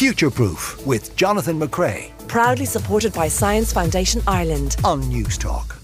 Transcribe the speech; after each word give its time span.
Future 0.00 0.30
Proof 0.30 0.86
with 0.86 1.14
Jonathan 1.14 1.60
McCrea 1.60 2.10
Proudly 2.26 2.64
supported 2.64 3.12
by 3.12 3.28
Science 3.28 3.70
Foundation 3.70 4.22
Ireland. 4.26 4.76
on 4.82 5.00
News 5.00 5.36
Talk. 5.36 5.79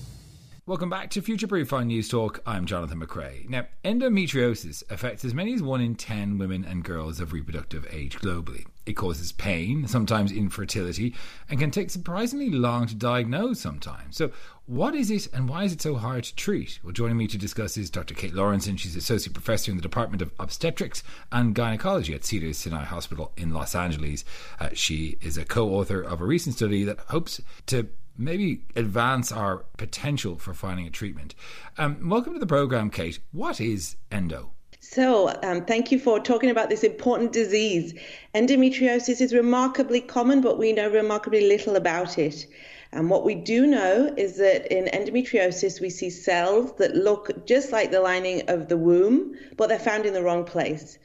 Welcome 0.68 0.90
back 0.90 1.10
to 1.10 1.22
Future 1.22 1.46
Proof 1.46 1.72
on 1.72 1.86
News 1.86 2.08
Talk. 2.08 2.42
I'm 2.44 2.66
Jonathan 2.66 2.98
McCrea. 2.98 3.48
Now, 3.48 3.68
endometriosis 3.84 4.82
affects 4.90 5.24
as 5.24 5.32
many 5.32 5.54
as 5.54 5.62
1 5.62 5.80
in 5.80 5.94
10 5.94 6.38
women 6.38 6.64
and 6.64 6.82
girls 6.82 7.20
of 7.20 7.32
reproductive 7.32 7.86
age 7.92 8.16
globally. 8.16 8.66
It 8.84 8.94
causes 8.94 9.30
pain, 9.30 9.86
sometimes 9.86 10.32
infertility, 10.32 11.14
and 11.48 11.60
can 11.60 11.70
take 11.70 11.90
surprisingly 11.90 12.50
long 12.50 12.88
to 12.88 12.96
diagnose 12.96 13.60
sometimes. 13.60 14.16
So, 14.16 14.32
what 14.64 14.96
is 14.96 15.08
it 15.08 15.32
and 15.32 15.48
why 15.48 15.62
is 15.62 15.72
it 15.72 15.80
so 15.80 15.94
hard 15.94 16.24
to 16.24 16.34
treat? 16.34 16.80
Well, 16.82 16.92
joining 16.92 17.16
me 17.16 17.28
to 17.28 17.38
discuss 17.38 17.76
is 17.76 17.88
Dr. 17.88 18.14
Kate 18.14 18.34
Lawrenson 18.34 18.76
She's 18.76 18.96
Associate 18.96 19.32
Professor 19.32 19.70
in 19.70 19.76
the 19.76 19.82
Department 19.84 20.20
of 20.20 20.32
Obstetrics 20.40 21.04
and 21.30 21.54
Gynecology 21.54 22.12
at 22.12 22.24
Cedars 22.24 22.58
Sinai 22.58 22.82
Hospital 22.82 23.30
in 23.36 23.50
Los 23.50 23.76
Angeles. 23.76 24.24
Uh, 24.58 24.70
she 24.72 25.16
is 25.20 25.38
a 25.38 25.44
co 25.44 25.68
author 25.68 26.00
of 26.00 26.20
a 26.20 26.26
recent 26.26 26.56
study 26.56 26.82
that 26.82 26.98
hopes 26.98 27.40
to 27.66 27.86
maybe 28.18 28.62
advance 28.74 29.32
our 29.32 29.64
potential 29.76 30.36
for 30.36 30.54
finding 30.54 30.86
a 30.86 30.90
treatment. 30.90 31.34
Um, 31.78 32.08
welcome 32.08 32.32
to 32.34 32.38
the 32.38 32.46
program, 32.46 32.90
Kate. 32.90 33.18
What 33.32 33.60
is 33.60 33.96
endo? 34.10 34.52
So, 34.80 35.36
um, 35.42 35.64
thank 35.64 35.90
you 35.90 35.98
for 35.98 36.20
talking 36.20 36.50
about 36.50 36.70
this 36.70 36.84
important 36.84 37.32
disease. 37.32 37.92
Endometriosis 38.34 39.20
is 39.20 39.34
remarkably 39.34 40.00
common, 40.00 40.40
but 40.40 40.58
we 40.58 40.72
know 40.72 40.88
remarkably 40.88 41.48
little 41.48 41.76
about 41.76 42.18
it. 42.18 42.46
And 42.92 43.10
what 43.10 43.24
we 43.24 43.34
do 43.34 43.66
know 43.66 44.14
is 44.16 44.36
that 44.36 44.72
in 44.72 44.84
endometriosis, 44.86 45.80
we 45.80 45.90
see 45.90 46.08
cells 46.08 46.72
that 46.78 46.94
look 46.94 47.46
just 47.46 47.72
like 47.72 47.90
the 47.90 48.00
lining 48.00 48.48
of 48.48 48.68
the 48.68 48.76
womb, 48.76 49.34
but 49.56 49.68
they're 49.68 49.78
found 49.78 50.06
in 50.06 50.14
the 50.14 50.22
wrong 50.22 50.44
place. 50.44 50.98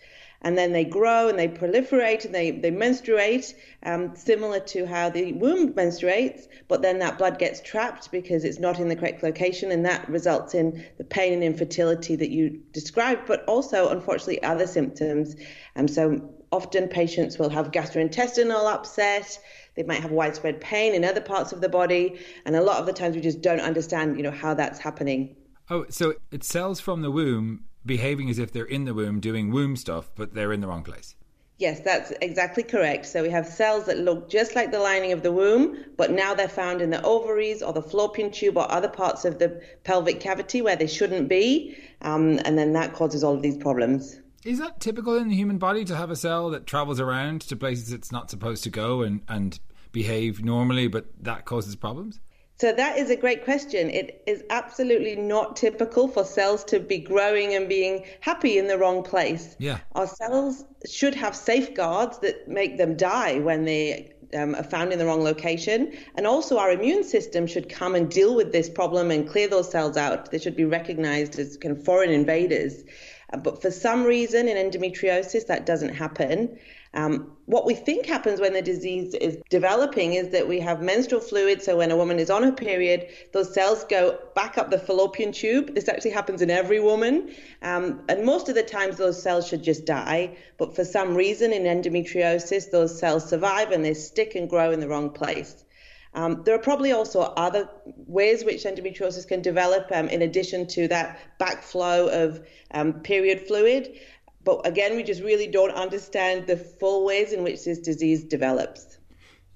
And 0.43 0.57
then 0.57 0.71
they 0.71 0.83
grow 0.83 1.27
and 1.27 1.37
they 1.37 1.47
proliferate 1.47 2.25
and 2.25 2.33
they, 2.33 2.51
they 2.51 2.71
menstruate, 2.71 3.53
um, 3.83 4.15
similar 4.15 4.59
to 4.59 4.87
how 4.87 5.09
the 5.09 5.33
womb 5.33 5.73
menstruates, 5.73 6.47
but 6.67 6.81
then 6.81 6.97
that 6.99 7.19
blood 7.19 7.37
gets 7.37 7.61
trapped 7.61 8.11
because 8.11 8.43
it's 8.43 8.59
not 8.59 8.79
in 8.79 8.87
the 8.87 8.95
correct 8.95 9.21
location, 9.21 9.71
and 9.71 9.85
that 9.85 10.09
results 10.09 10.55
in 10.55 10.83
the 10.97 11.03
pain 11.03 11.33
and 11.33 11.43
infertility 11.43 12.15
that 12.15 12.31
you 12.31 12.61
described, 12.71 13.27
but 13.27 13.45
also, 13.45 13.89
unfortunately, 13.89 14.41
other 14.41 14.65
symptoms. 14.65 15.35
Um, 15.75 15.87
so 15.87 16.33
often 16.51 16.87
patients 16.87 17.37
will 17.37 17.49
have 17.49 17.71
gastrointestinal 17.71 18.71
upset, 18.71 19.39
they 19.75 19.83
might 19.83 20.01
have 20.01 20.11
widespread 20.11 20.59
pain 20.59 20.93
in 20.93 21.05
other 21.05 21.21
parts 21.21 21.51
of 21.53 21.61
the 21.61 21.69
body, 21.69 22.19
and 22.45 22.55
a 22.55 22.61
lot 22.61 22.79
of 22.79 22.87
the 22.87 22.93
times 22.93 23.15
we 23.15 23.21
just 23.21 23.41
don't 23.41 23.61
understand, 23.61 24.17
you 24.17 24.23
know, 24.23 24.31
how 24.31 24.53
that's 24.53 24.79
happening. 24.79 25.35
Oh, 25.69 25.85
so 25.89 26.15
it 26.31 26.43
cells 26.43 26.79
from 26.79 27.01
the 27.01 27.11
womb 27.11 27.65
behaving 27.85 28.29
as 28.29 28.39
if 28.39 28.51
they're 28.51 28.65
in 28.65 28.85
the 28.85 28.93
womb 28.93 29.19
doing 29.19 29.51
womb 29.51 29.75
stuff, 29.75 30.11
but 30.15 30.33
they're 30.33 30.53
in 30.53 30.61
the 30.61 30.67
wrong 30.67 30.83
place. 30.83 31.15
Yes, 31.57 31.79
that's 31.81 32.11
exactly 32.21 32.63
correct. 32.63 33.05
So 33.05 33.21
we 33.21 33.29
have 33.29 33.45
cells 33.45 33.85
that 33.85 33.99
look 33.99 34.29
just 34.29 34.55
like 34.55 34.71
the 34.71 34.79
lining 34.79 35.11
of 35.11 35.21
the 35.21 35.31
womb, 35.31 35.77
but 35.95 36.09
now 36.09 36.33
they're 36.33 36.49
found 36.49 36.81
in 36.81 36.89
the 36.89 37.03
ovaries 37.03 37.61
or 37.61 37.71
the 37.71 37.83
fallopian 37.83 38.31
tube 38.31 38.57
or 38.57 38.69
other 38.71 38.87
parts 38.87 39.25
of 39.25 39.37
the 39.37 39.61
pelvic 39.83 40.19
cavity 40.19 40.63
where 40.63 40.75
they 40.75 40.87
shouldn't 40.87 41.29
be. 41.29 41.77
Um, 42.01 42.39
and 42.45 42.57
then 42.57 42.73
that 42.73 42.93
causes 42.93 43.23
all 43.23 43.35
of 43.35 43.43
these 43.43 43.57
problems. 43.57 44.19
Is 44.43 44.57
that 44.57 44.79
typical 44.79 45.15
in 45.17 45.29
the 45.29 45.35
human 45.35 45.59
body 45.59 45.85
to 45.85 45.95
have 45.95 46.09
a 46.09 46.15
cell 46.15 46.49
that 46.49 46.65
travels 46.65 46.99
around 46.99 47.41
to 47.41 47.55
places 47.55 47.93
it's 47.93 48.11
not 48.11 48.31
supposed 48.31 48.63
to 48.63 48.71
go 48.71 49.03
and, 49.03 49.21
and 49.27 49.59
behave 49.91 50.43
normally, 50.43 50.87
but 50.87 51.05
that 51.19 51.45
causes 51.45 51.75
problems? 51.75 52.19
So 52.61 52.71
that 52.71 52.99
is 52.99 53.09
a 53.09 53.15
great 53.15 53.43
question. 53.43 53.89
It 53.89 54.21
is 54.27 54.43
absolutely 54.51 55.15
not 55.15 55.55
typical 55.55 56.07
for 56.07 56.23
cells 56.23 56.63
to 56.65 56.79
be 56.79 56.99
growing 56.99 57.55
and 57.55 57.67
being 57.67 58.05
happy 58.19 58.59
in 58.59 58.67
the 58.67 58.77
wrong 58.77 59.01
place. 59.01 59.55
Yeah. 59.57 59.79
Our 59.93 60.05
cells 60.05 60.63
should 60.87 61.15
have 61.15 61.35
safeguards 61.35 62.19
that 62.19 62.47
make 62.47 62.77
them 62.77 62.95
die 62.95 63.39
when 63.39 63.65
they 63.65 64.13
um, 64.37 64.53
are 64.53 64.61
found 64.61 64.93
in 64.93 64.99
the 64.99 65.07
wrong 65.07 65.23
location. 65.23 65.91
And 66.13 66.27
also, 66.27 66.59
our 66.59 66.69
immune 66.69 67.03
system 67.03 67.47
should 67.47 67.67
come 67.67 67.95
and 67.95 68.11
deal 68.11 68.35
with 68.35 68.51
this 68.51 68.69
problem 68.69 69.09
and 69.09 69.27
clear 69.27 69.47
those 69.47 69.71
cells 69.71 69.97
out. 69.97 70.29
They 70.29 70.37
should 70.37 70.55
be 70.55 70.65
recognized 70.65 71.39
as 71.39 71.57
kind 71.57 71.75
of 71.75 71.83
foreign 71.83 72.11
invaders. 72.11 72.83
Uh, 73.33 73.37
but 73.37 73.59
for 73.63 73.71
some 73.71 74.03
reason 74.03 74.47
in 74.47 74.55
endometriosis, 74.55 75.47
that 75.47 75.65
doesn't 75.65 75.95
happen. 75.95 76.59
Um, 76.93 77.37
what 77.45 77.65
we 77.65 77.73
think 77.73 78.05
happens 78.05 78.41
when 78.41 78.51
the 78.51 78.61
disease 78.61 79.13
is 79.13 79.37
developing 79.49 80.13
is 80.13 80.29
that 80.29 80.47
we 80.47 80.59
have 80.59 80.81
menstrual 80.81 81.21
fluid. 81.21 81.61
So 81.61 81.77
when 81.77 81.89
a 81.89 81.95
woman 81.95 82.19
is 82.19 82.29
on 82.29 82.43
her 82.43 82.51
period, 82.51 83.07
those 83.31 83.53
cells 83.53 83.85
go 83.85 84.19
back 84.35 84.57
up 84.57 84.71
the 84.71 84.77
fallopian 84.77 85.31
tube. 85.31 85.73
This 85.73 85.87
actually 85.87 86.11
happens 86.11 86.41
in 86.41 86.49
every 86.49 86.81
woman. 86.81 87.33
Um, 87.61 88.03
and 88.09 88.25
most 88.25 88.49
of 88.49 88.55
the 88.55 88.63
times, 88.63 88.97
those 88.97 89.21
cells 89.21 89.47
should 89.47 89.63
just 89.63 89.85
die. 89.85 90.37
But 90.57 90.75
for 90.75 90.83
some 90.83 91.15
reason, 91.15 91.53
in 91.53 91.63
endometriosis, 91.63 92.71
those 92.71 92.99
cells 92.99 93.27
survive 93.29 93.71
and 93.71 93.85
they 93.85 93.93
stick 93.93 94.35
and 94.35 94.49
grow 94.49 94.71
in 94.71 94.81
the 94.81 94.87
wrong 94.89 95.11
place. 95.11 95.63
Um, 96.13 96.43
there 96.43 96.53
are 96.55 96.59
probably 96.59 96.91
also 96.91 97.21
other 97.21 97.69
ways 97.85 98.43
which 98.43 98.65
endometriosis 98.65 99.25
can 99.25 99.41
develop 99.41 99.89
um, 99.93 100.09
in 100.09 100.21
addition 100.21 100.67
to 100.67 100.89
that 100.89 101.19
backflow 101.39 102.09
of 102.09 102.45
um, 102.71 102.95
period 102.95 103.47
fluid. 103.47 103.97
But 104.43 104.65
again, 104.65 104.95
we 104.95 105.03
just 105.03 105.21
really 105.21 105.47
don't 105.47 105.71
understand 105.71 106.47
the 106.47 106.57
full 106.57 107.05
ways 107.05 107.31
in 107.31 107.43
which 107.43 107.63
this 107.65 107.79
disease 107.79 108.23
develops. 108.23 108.97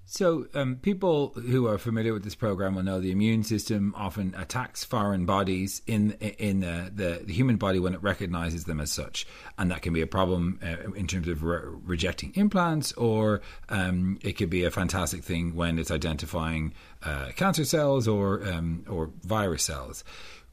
So, 0.08 0.46
um, 0.54 0.76
people 0.76 1.30
who 1.30 1.66
are 1.68 1.80
familiar 1.80 2.14
with 2.14 2.24
this 2.24 2.36
program 2.36 2.76
will 2.76 2.84
know 2.84 3.02
the 3.02 3.12
immune 3.12 3.44
system 3.44 3.92
often 3.98 4.36
attacks 4.38 4.84
foreign 4.84 5.26
bodies 5.26 5.82
in 5.88 6.12
in 6.12 6.60
the, 6.60 7.24
the 7.26 7.34
human 7.34 7.56
body 7.56 7.80
when 7.80 7.96
it 7.96 8.04
recognizes 8.04 8.66
them 8.66 8.80
as 8.80 8.92
such, 8.92 9.26
and 9.58 9.72
that 9.72 9.82
can 9.82 9.94
be 9.94 10.02
a 10.02 10.08
problem 10.08 10.60
uh, 10.64 10.92
in 10.92 11.08
terms 11.08 11.28
of 11.28 11.44
re- 11.44 11.60
rejecting 11.84 12.34
implants, 12.36 12.92
or 12.94 13.42
um, 13.70 14.20
it 14.22 14.34
could 14.34 14.52
be 14.52 14.64
a 14.64 14.70
fantastic 14.70 15.24
thing 15.24 15.56
when 15.56 15.80
it's 15.80 15.90
identifying 15.90 16.76
uh, 17.02 17.30
cancer 17.36 17.66
cells 17.66 18.08
or 18.08 18.48
um, 18.48 18.86
or 18.88 19.10
virus 19.24 19.64
cells. 19.64 20.04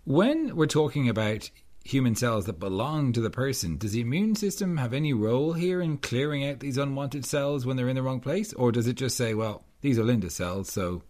When 0.05 0.57
we're 0.57 0.67
talking 0.67 1.11
about 1.11 1.51
human 1.85 2.15
cells 2.15 2.47
that 2.47 2.61
belong 2.61 3.13
to 3.13 3.21
the 3.21 3.31
person. 3.31 3.77
Does 3.77 3.93
the 3.93 4.01
immune 4.01 4.35
system 4.37 4.77
have 4.77 4.93
any 4.93 5.13
role 5.13 5.53
here 5.53 5.81
in 5.81 5.99
clearing 5.99 6.45
out 6.45 6.61
these 6.61 6.79
unwanted 6.79 7.25
cells 7.25 7.67
when 7.67 7.77
they're 7.77 7.89
in 7.89 7.97
the 7.97 8.03
wrong 8.03 8.21
place? 8.21 8.53
Or 8.53 8.73
does 8.73 8.87
it 8.87 8.95
just 8.95 9.17
say, 9.17 9.35
well, 9.35 9.65
these 9.81 9.99
are 9.99 10.05
Linda 10.05 10.31
cells, 10.31 10.71
so 10.71 11.03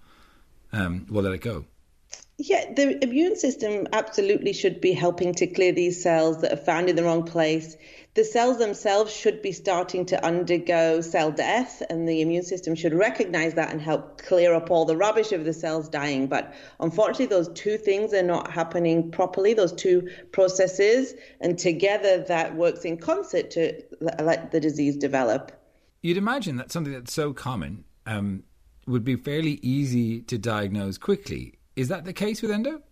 um, 0.72 1.06
we'll 1.10 1.25
let 1.25 1.34
it 1.34 1.41
go? 1.43 1.66
Yeah, 2.38 2.72
the 2.75 3.03
immune 3.05 3.37
system 3.37 3.87
absolutely 3.93 4.53
should 4.53 4.81
be 4.81 4.93
helping 4.93 5.34
to 5.34 5.47
clear 5.47 5.72
these 5.72 6.03
cells 6.03 6.41
that 6.41 6.53
are 6.53 6.56
found 6.56 6.89
in 6.89 6.97
the 6.97 7.04
wrong 7.04 7.25
place. 7.25 7.77
The 8.14 8.24
cells 8.24 8.58
themselves 8.58 9.10
should 9.10 9.40
be 9.40 9.52
starting 9.52 10.04
to 10.06 10.22
undergo 10.22 11.00
cell 11.00 11.30
death, 11.30 11.82
and 11.88 12.06
the 12.06 12.20
immune 12.20 12.42
system 12.42 12.74
should 12.74 12.92
recognize 12.92 13.54
that 13.54 13.72
and 13.72 13.80
help 13.80 14.20
clear 14.20 14.52
up 14.52 14.70
all 14.70 14.84
the 14.84 14.98
rubbish 14.98 15.32
of 15.32 15.46
the 15.46 15.54
cells 15.54 15.88
dying. 15.88 16.26
But 16.26 16.52
unfortunately, 16.78 17.26
those 17.26 17.48
two 17.54 17.78
things 17.78 18.12
are 18.12 18.22
not 18.22 18.50
happening 18.50 19.10
properly, 19.10 19.54
those 19.54 19.72
two 19.72 20.10
processes, 20.30 21.14
and 21.40 21.58
together 21.58 22.22
that 22.28 22.54
works 22.54 22.84
in 22.84 22.98
concert 22.98 23.50
to 23.52 23.82
let 24.00 24.50
the 24.50 24.60
disease 24.60 24.98
develop. 24.98 25.50
You'd 26.02 26.18
imagine 26.18 26.56
that 26.56 26.70
something 26.70 26.92
that's 26.92 27.14
so 27.14 27.32
common 27.32 27.84
um, 28.04 28.42
would 28.86 29.04
be 29.04 29.16
fairly 29.16 29.58
easy 29.62 30.20
to 30.22 30.36
diagnose 30.36 30.98
quickly. 30.98 31.54
Is 31.76 31.88
that 31.88 32.04
the 32.04 32.12
case 32.12 32.42
with 32.42 32.50
endo? 32.50 32.82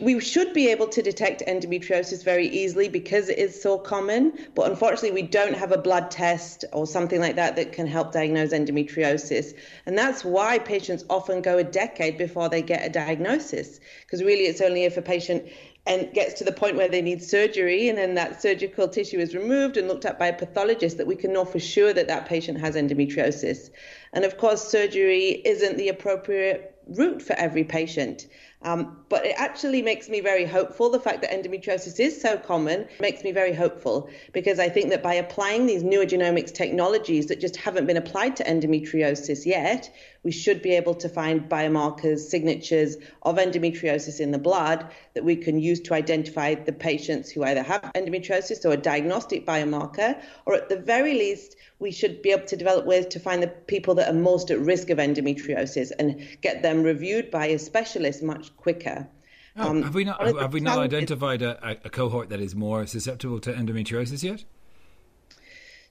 We 0.00 0.20
should 0.20 0.52
be 0.52 0.68
able 0.68 0.88
to 0.88 1.02
detect 1.02 1.42
endometriosis 1.46 2.24
very 2.24 2.46
easily 2.48 2.88
because 2.88 3.28
it 3.28 3.38
is 3.38 3.60
so 3.60 3.78
common, 3.78 4.32
but 4.54 4.70
unfortunately, 4.70 5.12
we 5.12 5.28
don't 5.28 5.54
have 5.54 5.72
a 5.72 5.78
blood 5.78 6.10
test 6.10 6.64
or 6.72 6.86
something 6.86 7.20
like 7.20 7.36
that 7.36 7.56
that 7.56 7.72
can 7.72 7.86
help 7.86 8.12
diagnose 8.12 8.52
endometriosis. 8.52 9.54
And 9.86 9.96
that's 9.96 10.24
why 10.24 10.58
patients 10.58 11.04
often 11.10 11.42
go 11.42 11.58
a 11.58 11.64
decade 11.64 12.18
before 12.18 12.48
they 12.48 12.62
get 12.62 12.84
a 12.84 12.88
diagnosis, 12.88 13.80
because 14.02 14.22
really 14.22 14.44
it's 14.44 14.60
only 14.60 14.84
if 14.84 14.96
a 14.96 15.02
patient 15.02 15.44
and 15.86 16.12
gets 16.12 16.34
to 16.34 16.44
the 16.44 16.52
point 16.52 16.76
where 16.76 16.88
they 16.88 17.00
need 17.00 17.22
surgery 17.22 17.88
and 17.88 17.96
then 17.96 18.14
that 18.14 18.40
surgical 18.40 18.86
tissue 18.86 19.18
is 19.18 19.34
removed 19.34 19.76
and 19.76 19.88
looked 19.88 20.04
at 20.04 20.18
by 20.18 20.26
a 20.26 20.36
pathologist 20.36 20.98
that 20.98 21.06
we 21.06 21.16
can 21.16 21.32
know 21.32 21.44
for 21.44 21.58
sure 21.58 21.92
that 21.92 22.06
that 22.06 22.26
patient 22.26 22.60
has 22.60 22.76
endometriosis. 22.76 23.70
And 24.12 24.24
of 24.24 24.36
course, 24.36 24.62
surgery 24.62 25.40
isn't 25.44 25.78
the 25.78 25.88
appropriate 25.88 26.76
route 26.86 27.22
for 27.22 27.32
every 27.34 27.64
patient. 27.64 28.26
Um, 28.62 28.98
but 29.08 29.24
it 29.24 29.34
actually 29.38 29.80
makes 29.80 30.10
me 30.10 30.20
very 30.20 30.44
hopeful. 30.44 30.90
The 30.90 31.00
fact 31.00 31.22
that 31.22 31.30
endometriosis 31.30 31.98
is 31.98 32.20
so 32.20 32.36
common 32.36 32.86
makes 33.00 33.24
me 33.24 33.32
very 33.32 33.54
hopeful 33.54 34.10
because 34.32 34.58
I 34.58 34.68
think 34.68 34.90
that 34.90 35.02
by 35.02 35.14
applying 35.14 35.64
these 35.66 35.82
newer 35.82 36.04
genomics 36.04 36.52
technologies 36.52 37.26
that 37.26 37.40
just 37.40 37.56
haven't 37.56 37.86
been 37.86 37.96
applied 37.96 38.36
to 38.36 38.44
endometriosis 38.44 39.46
yet, 39.46 39.90
we 40.22 40.30
should 40.30 40.60
be 40.60 40.72
able 40.72 40.94
to 40.96 41.08
find 41.08 41.48
biomarkers, 41.48 42.18
signatures 42.18 42.98
of 43.22 43.36
endometriosis 43.36 44.20
in 44.20 44.30
the 44.30 44.38
blood 44.38 44.86
that 45.14 45.24
we 45.24 45.36
can 45.36 45.58
use 45.58 45.80
to 45.80 45.94
identify 45.94 46.54
the 46.54 46.72
patients 46.72 47.30
who 47.30 47.42
either 47.42 47.62
have 47.62 47.80
endometriosis 47.94 48.64
or 48.66 48.72
a 48.72 48.76
diagnostic 48.76 49.46
biomarker, 49.46 50.20
or 50.44 50.54
at 50.54 50.68
the 50.68 50.76
very 50.76 51.14
least, 51.14 51.56
we 51.78 51.90
should 51.90 52.20
be 52.20 52.30
able 52.30 52.46
to 52.46 52.56
develop 52.56 52.84
ways 52.84 53.06
to 53.06 53.18
find 53.18 53.42
the 53.42 53.48
people 53.48 53.94
that 53.94 54.10
are 54.10 54.18
most 54.18 54.50
at 54.50 54.58
risk 54.60 54.90
of 54.90 54.98
endometriosis 54.98 55.90
and 55.98 56.38
get 56.42 56.62
them 56.62 56.82
reviewed 56.82 57.30
by 57.30 57.46
a 57.46 57.58
specialist 57.58 58.22
much 58.22 58.49
quicker. 58.56 59.08
Oh, 59.56 59.70
um, 59.70 59.82
have 59.82 59.94
we 59.94 60.04
not 60.04 60.20
have 60.20 60.52
we 60.52 60.60
not 60.60 60.78
identified 60.78 61.42
a, 61.42 61.78
a, 61.84 61.90
cohort 61.90 62.28
that 62.28 62.40
is 62.40 62.54
more 62.54 62.86
susceptible 62.86 63.40
to 63.40 63.52
endometriosis 63.52 64.22
yet? 64.22 64.44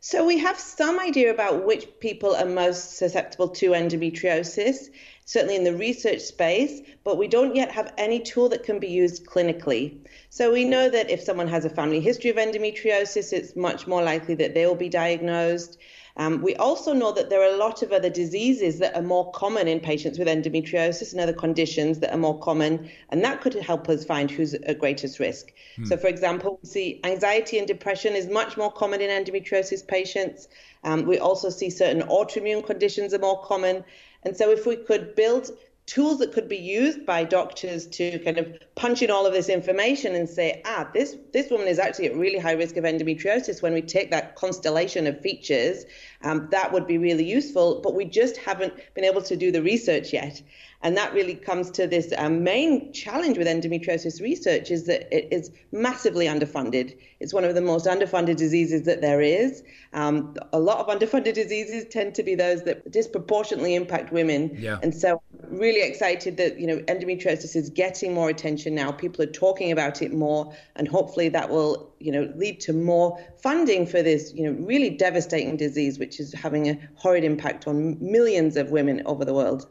So 0.01 0.25
we 0.25 0.37
have 0.37 0.57
some 0.57 0.97
idea 0.97 1.29
about 1.29 1.65
which 1.65 1.85
people 1.99 2.33
are 2.33 2.45
most 2.45 2.97
susceptible 2.97 3.49
to 3.49 3.71
endometriosis, 3.71 4.89
certainly 5.25 5.57
in 5.57 5.65
the 5.65 5.75
research 5.75 6.21
space, 6.21 6.81
but 7.03 7.17
we 7.17 7.27
don't 7.27 7.53
yet 7.53 7.69
have 7.71 7.93
any 7.97 8.21
tool 8.21 8.47
that 8.49 8.63
can 8.63 8.79
be 8.79 8.87
used 8.87 9.25
clinically. 9.25 9.97
So 10.29 10.53
we 10.53 10.63
know 10.63 10.89
that 10.89 11.09
if 11.09 11.21
someone 11.21 11.49
has 11.49 11.65
a 11.65 11.69
family 11.69 11.99
history 11.99 12.29
of 12.29 12.37
endometriosis, 12.37 13.33
it's 13.33 13.57
much 13.57 13.87
more 13.87 14.01
likely 14.01 14.35
that 14.35 14.53
they 14.53 14.65
will 14.65 14.75
be 14.75 14.87
diagnosed. 14.87 15.77
Um, 16.19 16.41
we 16.41 16.53
also 16.57 16.91
know 16.91 17.13
that 17.13 17.29
there 17.29 17.41
are 17.41 17.53
a 17.53 17.57
lot 17.57 17.81
of 17.81 17.93
other 17.93 18.09
diseases 18.09 18.77
that 18.79 18.93
are 18.93 19.01
more 19.01 19.31
common 19.31 19.69
in 19.69 19.79
patients 19.79 20.19
with 20.19 20.27
endometriosis 20.27 21.13
and 21.13 21.21
other 21.21 21.31
conditions 21.33 21.99
that 21.99 22.13
are 22.13 22.17
more 22.17 22.37
common, 22.37 22.91
and 23.07 23.23
that 23.23 23.39
could 23.39 23.53
help 23.53 23.87
us 23.87 24.03
find 24.03 24.29
who's 24.29 24.53
at 24.53 24.79
greatest 24.79 25.19
risk. 25.19 25.53
Hmm. 25.77 25.85
So, 25.85 25.95
for 25.95 26.07
example, 26.07 26.59
we 26.61 26.67
see 26.67 26.99
anxiety 27.05 27.57
and 27.57 27.65
depression 27.65 28.15
is 28.15 28.27
much 28.27 28.57
more 28.57 28.69
common 28.69 28.99
in 28.99 29.09
endometriosis 29.09 29.87
patients. 29.87 30.49
Um, 30.83 31.05
we 31.05 31.19
also 31.19 31.49
see 31.49 31.69
certain 31.69 32.01
autoimmune 32.01 32.65
conditions 32.65 33.13
are 33.13 33.19
more 33.19 33.41
common. 33.41 33.85
And 34.23 34.35
so, 34.35 34.51
if 34.51 34.65
we 34.65 34.75
could 34.75 35.15
build 35.15 35.49
tools 35.89 36.19
that 36.19 36.31
could 36.31 36.47
be 36.47 36.57
used 36.57 37.03
by 37.03 37.23
doctors 37.23 37.87
to 37.87 38.19
kind 38.19 38.37
of 38.37 38.47
punch 38.75 39.01
in 39.01 39.09
all 39.09 39.25
of 39.25 39.33
this 39.33 39.49
information 39.49 40.13
and 40.13 40.29
say, 40.29 40.61
ah, 40.63 40.87
this 40.93 41.17
this 41.33 41.49
woman 41.49 41.67
is 41.67 41.79
actually 41.79 42.05
at 42.05 42.15
really 42.15 42.37
high 42.37 42.51
risk 42.51 42.77
of 42.77 42.83
endometriosis. 42.83 43.63
When 43.63 43.73
we 43.73 43.81
take 43.81 44.11
that 44.11 44.35
constellation 44.35 45.07
of 45.07 45.19
features, 45.19 45.85
um, 46.21 46.47
that 46.51 46.71
would 46.71 46.85
be 46.85 46.99
really 46.99 47.25
useful. 47.25 47.81
But 47.81 47.95
we 47.95 48.05
just 48.05 48.37
haven't 48.37 48.73
been 48.93 49.03
able 49.03 49.23
to 49.23 49.35
do 49.35 49.51
the 49.51 49.63
research 49.63 50.13
yet. 50.13 50.39
And 50.81 50.95
that 50.95 51.13
really 51.13 51.35
comes 51.35 51.69
to 51.71 51.87
this 51.87 52.13
um, 52.17 52.43
main 52.43 52.93
challenge 52.93 53.37
with 53.37 53.47
endometriosis 53.47 54.21
research 54.21 54.71
is 54.71 54.85
that 54.85 55.13
it 55.13 55.27
is 55.29 55.51
massively 55.73 56.25
underfunded. 56.25 56.97
It's 57.19 57.33
one 57.33 57.43
of 57.43 57.53
the 57.53 57.61
most 57.61 57.85
underfunded 57.85 58.37
diseases 58.37 58.83
that 58.83 59.01
there 59.01 59.19
is. 59.19 59.61
Um, 59.91 60.37
a 60.53 60.59
lot 60.59 60.77
of 60.77 60.87
underfunded 60.87 61.33
diseases 61.33 61.85
tend 61.91 62.15
to 62.15 62.23
be 62.23 62.33
those 62.33 62.63
that 62.63 62.89
disproportionately 62.89 63.75
impact 63.75 64.13
women. 64.13 64.55
Yeah. 64.57 64.79
And 64.81 64.95
so 64.95 65.21
really 65.49 65.81
excited 65.81 66.37
that, 66.37 66.57
you 66.57 66.67
know, 66.67 66.77
endometriosis 66.83 67.57
is 67.57 67.69
getting 67.69 68.13
more 68.13 68.29
attention 68.29 68.73
now. 68.73 68.93
People 68.93 69.23
are 69.23 69.31
talking 69.31 69.73
about 69.73 70.01
it 70.01 70.13
more 70.13 70.55
and 70.77 70.87
hopefully 70.87 71.27
that 71.27 71.49
will, 71.49 71.93
you 71.99 72.13
know, 72.13 72.31
lead 72.37 72.61
to 72.61 72.71
more 72.71 73.19
funding 73.43 73.85
for 73.85 74.01
this, 74.01 74.33
you 74.33 74.49
know, 74.49 74.57
really 74.65 74.89
devastating 74.89 75.57
disease, 75.57 75.99
which 75.99 76.21
is 76.21 76.31
having 76.31 76.69
a 76.69 76.79
horrid 76.95 77.25
impact 77.25 77.67
on 77.67 77.97
millions 77.99 78.55
of 78.55 78.71
women 78.71 79.01
over 79.05 79.25
the 79.25 79.33
world. 79.33 79.67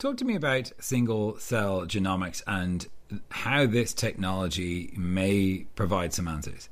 Talk 0.00 0.16
to 0.16 0.24
me 0.24 0.34
about 0.34 0.72
single 0.80 1.36
cell 1.36 1.82
genomics 1.82 2.42
and 2.46 2.88
how 3.28 3.66
this 3.66 3.92
technology 3.92 4.94
may 4.96 5.66
provide 5.74 6.14
some 6.14 6.26
answers. 6.26 6.70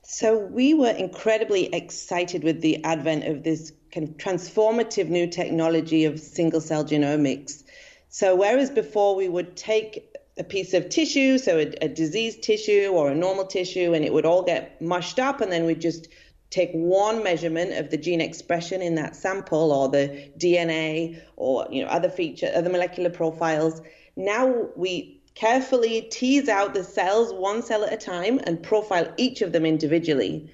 So, 0.00 0.38
we 0.38 0.72
were 0.72 0.92
incredibly 0.92 1.66
excited 1.74 2.42
with 2.42 2.62
the 2.62 2.82
advent 2.84 3.24
of 3.24 3.42
this 3.42 3.74
kind 3.92 4.08
of 4.08 4.16
transformative 4.16 5.08
new 5.10 5.26
technology 5.26 6.06
of 6.06 6.18
single 6.18 6.62
cell 6.62 6.86
genomics. 6.86 7.64
So, 8.08 8.34
whereas 8.34 8.70
before 8.70 9.14
we 9.14 9.28
would 9.28 9.54
take 9.54 10.16
a 10.38 10.44
piece 10.44 10.72
of 10.72 10.88
tissue, 10.88 11.36
so 11.36 11.58
a, 11.58 11.74
a 11.82 11.88
diseased 11.88 12.42
tissue 12.42 12.92
or 12.94 13.10
a 13.10 13.14
normal 13.14 13.44
tissue, 13.44 13.92
and 13.92 14.06
it 14.06 14.14
would 14.14 14.24
all 14.24 14.42
get 14.42 14.80
mushed 14.80 15.18
up, 15.18 15.42
and 15.42 15.52
then 15.52 15.66
we'd 15.66 15.82
just 15.82 16.08
take 16.50 16.70
one 16.72 17.22
measurement 17.22 17.72
of 17.74 17.90
the 17.90 17.96
gene 17.96 18.20
expression 18.20 18.80
in 18.80 18.94
that 18.94 19.14
sample 19.14 19.70
or 19.72 19.88
the 19.88 20.30
DNA 20.38 21.20
or 21.36 21.66
you 21.70 21.82
know 21.82 21.88
other 21.88 22.08
feature 22.08 22.50
other 22.54 22.70
molecular 22.70 23.10
profiles. 23.10 23.82
Now 24.16 24.68
we 24.76 25.20
carefully 25.34 26.02
tease 26.10 26.48
out 26.48 26.74
the 26.74 26.82
cells 26.82 27.32
one 27.32 27.62
cell 27.62 27.84
at 27.84 27.92
a 27.92 27.96
time 27.96 28.40
and 28.44 28.62
profile 28.62 29.12
each 29.16 29.42
of 29.42 29.52
them 29.52 29.64
individually. 29.64 30.50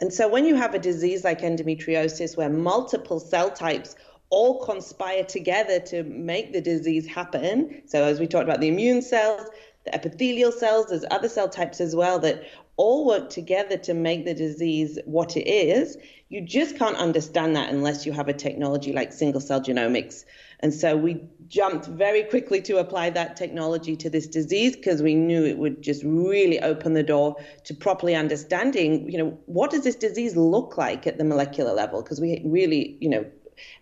And 0.00 0.12
so 0.12 0.28
when 0.28 0.44
you 0.44 0.54
have 0.54 0.74
a 0.74 0.78
disease 0.78 1.24
like 1.24 1.40
endometriosis 1.40 2.36
where 2.36 2.48
multiple 2.48 3.18
cell 3.18 3.50
types 3.50 3.96
all 4.30 4.64
conspire 4.64 5.24
together 5.24 5.80
to 5.80 6.02
make 6.04 6.52
the 6.52 6.60
disease 6.60 7.06
happen 7.06 7.82
so 7.86 8.04
as 8.04 8.20
we 8.20 8.26
talked 8.26 8.44
about 8.44 8.60
the 8.60 8.68
immune 8.68 9.00
cells 9.00 9.48
the 9.84 9.94
epithelial 9.94 10.52
cells 10.52 10.86
there's 10.88 11.04
other 11.10 11.28
cell 11.28 11.48
types 11.48 11.80
as 11.80 11.96
well 11.96 12.18
that 12.18 12.42
all 12.78 13.04
work 13.04 13.28
together 13.28 13.76
to 13.76 13.92
make 13.92 14.24
the 14.24 14.32
disease 14.32 14.98
what 15.04 15.36
it 15.36 15.46
is. 15.48 15.98
You 16.28 16.40
just 16.40 16.78
can't 16.78 16.96
understand 16.96 17.56
that 17.56 17.70
unless 17.70 18.06
you 18.06 18.12
have 18.12 18.28
a 18.28 18.32
technology 18.32 18.92
like 18.92 19.12
single 19.12 19.40
cell 19.40 19.60
genomics. 19.60 20.24
And 20.60 20.72
so 20.72 20.96
we 20.96 21.20
jumped 21.48 21.86
very 21.86 22.22
quickly 22.22 22.60
to 22.62 22.78
apply 22.78 23.10
that 23.10 23.36
technology 23.36 23.96
to 23.96 24.08
this 24.08 24.28
disease 24.28 24.76
because 24.76 25.02
we 25.02 25.16
knew 25.16 25.44
it 25.44 25.58
would 25.58 25.82
just 25.82 26.04
really 26.04 26.60
open 26.60 26.94
the 26.94 27.02
door 27.02 27.36
to 27.64 27.74
properly 27.74 28.14
understanding, 28.14 29.10
you 29.10 29.18
know, 29.18 29.38
what 29.46 29.72
does 29.72 29.82
this 29.82 29.96
disease 29.96 30.36
look 30.36 30.78
like 30.78 31.06
at 31.06 31.18
the 31.18 31.24
molecular 31.24 31.72
level? 31.72 32.00
Because 32.02 32.20
we 32.20 32.42
really, 32.44 32.96
you 33.00 33.08
know, 33.08 33.26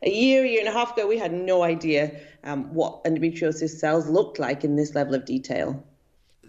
a 0.03 0.11
year, 0.11 0.43
year 0.47 0.61
and 0.61 0.69
a 0.69 0.73
half 0.73 0.97
ago, 0.97 1.07
we 1.07 1.19
had 1.19 1.35
no 1.35 1.63
idea 1.63 2.19
um, 2.45 2.73
what 2.73 3.05
endometriosis 3.05 3.79
cells 3.79 4.09
looked 4.09 4.39
like 4.39 4.65
in 4.65 4.77
this 4.77 4.95
level 4.95 5.15
of 5.15 5.27
detail 5.27 5.85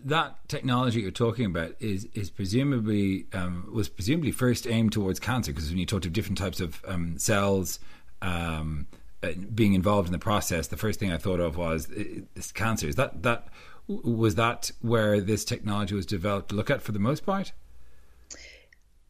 that 0.06 0.38
technology 0.48 1.02
you're 1.02 1.12
talking 1.12 1.46
about 1.46 1.76
is 1.80 2.08
is 2.14 2.30
presumably 2.30 3.26
um, 3.34 3.70
was 3.72 3.90
presumably 3.90 4.32
first 4.32 4.68
aimed 4.68 4.92
towards 4.92 5.20
cancer 5.20 5.52
because 5.52 5.70
when 5.70 5.78
you 5.78 5.86
talk 5.86 6.06
of 6.06 6.14
different 6.14 6.38
types 6.38 6.60
of 6.60 6.84
um, 6.88 7.18
cells 7.18 7.80
um, 8.22 8.88
uh, 9.24 9.30
being 9.54 9.74
involved 9.74 10.08
in 10.08 10.12
the 10.12 10.20
process, 10.20 10.68
the 10.68 10.78
first 10.78 11.00
thing 11.00 11.12
I 11.12 11.18
thought 11.18 11.40
of 11.40 11.58
was 11.58 11.88
this 12.36 12.52
cancer. 12.52 12.88
Is 12.88 12.96
that 12.96 13.24
that 13.24 13.48
was 13.88 14.36
that 14.36 14.72
where 14.82 15.22
this 15.22 15.46
technology 15.46 15.96
was 15.96 16.06
developed 16.06 16.50
to 16.50 16.56
look 16.56 16.70
at 16.70 16.82
for 16.82 16.92
the 16.92 17.00
most 17.00 17.26
part? 17.26 17.52